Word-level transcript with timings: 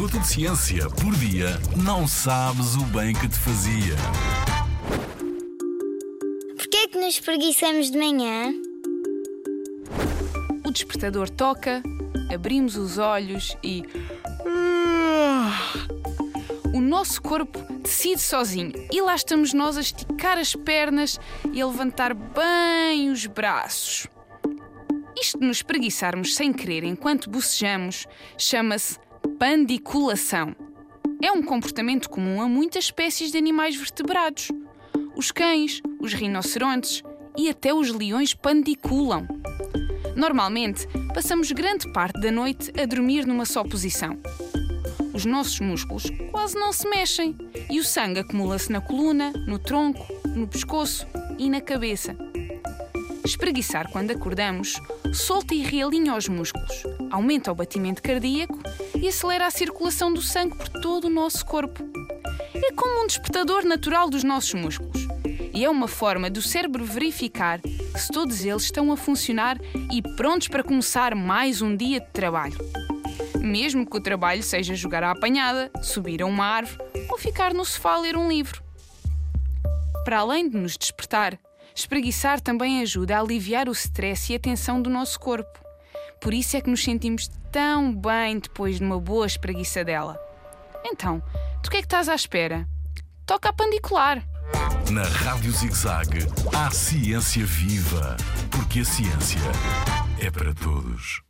minuto 0.00 0.18
de 0.18 0.28
ciência 0.28 0.88
por 0.88 1.14
dia, 1.16 1.60
não 1.76 2.08
sabes 2.08 2.74
o 2.74 2.84
bem 2.84 3.12
que 3.12 3.28
te 3.28 3.36
fazia. 3.36 3.94
Porquê 6.56 6.76
é 6.78 6.88
que 6.88 6.98
nos 6.98 7.20
preguiçamos 7.20 7.90
de 7.90 7.98
manhã? 7.98 8.50
O 10.64 10.70
despertador 10.70 11.28
toca, 11.28 11.82
abrimos 12.32 12.76
os 12.76 12.96
olhos 12.96 13.54
e. 13.62 13.84
O 16.72 16.80
nosso 16.80 17.20
corpo 17.20 17.58
decide 17.82 18.22
sozinho 18.22 18.72
e 18.90 19.02
lá 19.02 19.14
estamos 19.14 19.52
nós 19.52 19.76
a 19.76 19.82
esticar 19.82 20.38
as 20.38 20.54
pernas 20.54 21.20
e 21.52 21.60
a 21.60 21.66
levantar 21.66 22.14
bem 22.14 23.10
os 23.10 23.26
braços. 23.26 24.06
Isto 25.20 25.38
de 25.40 25.46
nos 25.46 25.60
preguiçarmos 25.60 26.34
sem 26.34 26.54
querer 26.54 26.84
enquanto 26.84 27.28
bocejamos 27.28 28.06
chama-se 28.38 28.98
pandiculação. 29.38 30.54
É 31.22 31.30
um 31.32 31.42
comportamento 31.42 32.08
comum 32.08 32.40
a 32.40 32.48
muitas 32.48 32.84
espécies 32.84 33.30
de 33.30 33.38
animais 33.38 33.76
vertebrados. 33.76 34.48
Os 35.16 35.30
cães, 35.30 35.82
os 36.00 36.12
rinocerontes 36.14 37.02
e 37.36 37.48
até 37.48 37.74
os 37.74 37.90
leões 37.90 38.34
pandiculam. 38.34 39.26
Normalmente, 40.16 40.86
passamos 41.14 41.52
grande 41.52 41.90
parte 41.92 42.20
da 42.20 42.30
noite 42.30 42.72
a 42.80 42.86
dormir 42.86 43.26
numa 43.26 43.44
só 43.44 43.62
posição. 43.62 44.18
Os 45.12 45.24
nossos 45.24 45.60
músculos 45.60 46.04
quase 46.30 46.54
não 46.54 46.72
se 46.72 46.88
mexem 46.88 47.36
e 47.70 47.78
o 47.78 47.84
sangue 47.84 48.20
acumula-se 48.20 48.72
na 48.72 48.80
coluna, 48.80 49.32
no 49.46 49.58
tronco, 49.58 50.06
no 50.34 50.46
pescoço 50.46 51.06
e 51.38 51.50
na 51.50 51.60
cabeça. 51.60 52.29
Espreguiçar 53.24 53.90
quando 53.90 54.10
acordamos 54.10 54.80
solta 55.12 55.54
e 55.54 55.62
realinha 55.62 56.16
os 56.16 56.28
músculos, 56.28 56.82
aumenta 57.10 57.52
o 57.52 57.54
batimento 57.54 58.02
cardíaco 58.02 58.58
e 58.94 59.08
acelera 59.08 59.46
a 59.46 59.50
circulação 59.50 60.12
do 60.12 60.22
sangue 60.22 60.56
por 60.56 60.68
todo 60.68 61.04
o 61.04 61.10
nosso 61.10 61.44
corpo. 61.44 61.82
É 62.54 62.72
como 62.72 63.02
um 63.02 63.06
despertador 63.06 63.64
natural 63.64 64.08
dos 64.08 64.24
nossos 64.24 64.54
músculos. 64.54 65.08
E 65.52 65.64
é 65.64 65.70
uma 65.70 65.88
forma 65.88 66.30
do 66.30 66.40
cérebro 66.40 66.84
verificar 66.84 67.60
se 67.96 68.08
todos 68.12 68.44
eles 68.44 68.62
estão 68.62 68.90
a 68.92 68.96
funcionar 68.96 69.58
e 69.92 70.00
prontos 70.16 70.48
para 70.48 70.62
começar 70.62 71.14
mais 71.14 71.60
um 71.60 71.76
dia 71.76 72.00
de 72.00 72.06
trabalho. 72.08 72.56
Mesmo 73.38 73.84
que 73.84 73.96
o 73.96 74.02
trabalho 74.02 74.42
seja 74.42 74.74
jogar 74.74 75.02
à 75.02 75.10
apanhada, 75.10 75.70
subir 75.82 76.22
a 76.22 76.26
uma 76.26 76.44
árvore 76.44 76.78
ou 77.10 77.18
ficar 77.18 77.52
no 77.52 77.64
sofá 77.64 77.94
a 77.94 78.00
ler 78.00 78.16
um 78.16 78.28
livro. 78.28 78.62
Para 80.04 80.20
além 80.20 80.48
de 80.48 80.56
nos 80.56 80.78
despertar, 80.78 81.38
Espreguiçar 81.74 82.40
também 82.40 82.82
ajuda 82.82 83.16
a 83.16 83.20
aliviar 83.20 83.68
o 83.68 83.72
stress 83.72 84.32
e 84.32 84.36
a 84.36 84.38
tensão 84.38 84.80
do 84.80 84.90
nosso 84.90 85.18
corpo. 85.18 85.58
Por 86.20 86.34
isso 86.34 86.56
é 86.56 86.60
que 86.60 86.70
nos 86.70 86.84
sentimos 86.84 87.28
tão 87.50 87.94
bem 87.94 88.38
depois 88.38 88.78
de 88.78 88.84
uma 88.84 89.00
boa 89.00 89.26
espreguiçadela. 89.26 90.18
Então, 90.84 91.22
do 91.62 91.70
que 91.70 91.78
é 91.78 91.80
que 91.80 91.86
estás 91.86 92.08
à 92.08 92.14
espera? 92.14 92.68
Toca 93.24 93.48
a 93.48 93.52
pandicular! 93.52 94.22
Na 94.90 95.04
Rádio 95.04 95.52
ZigZag, 95.52 96.26
há 96.52 96.70
ciência 96.70 97.46
viva, 97.46 98.16
porque 98.50 98.80
a 98.80 98.84
ciência 98.84 99.38
é 100.18 100.30
para 100.30 100.52
todos. 100.52 101.22